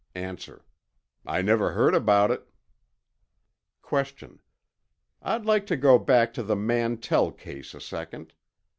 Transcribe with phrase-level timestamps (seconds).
[0.15, 0.35] A.
[1.27, 2.47] I never heard about it.
[3.87, 4.39] Q.
[5.21, 8.33] I'd like to go back to the Mantell case a second.